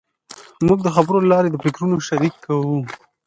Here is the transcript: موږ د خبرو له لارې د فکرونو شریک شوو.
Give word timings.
موږ 0.67 0.79
د 0.83 0.87
خبرو 0.95 1.17
له 1.23 1.27
لارې 1.33 1.49
د 1.51 1.55
فکرونو 1.63 1.97
شریک 2.07 2.33
شوو. 2.43 2.77